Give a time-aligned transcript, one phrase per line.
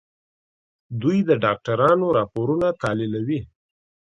[1.01, 3.39] دوی د ډاکټرانو راپورونه تحليلوي.